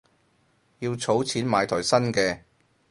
[0.79, 2.39] 要儲錢買台新嘅